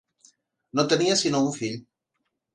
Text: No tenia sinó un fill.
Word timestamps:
No 0.79 0.85
tenia 0.95 1.19
sinó 1.21 1.43
un 1.51 1.53
fill. 1.59 1.79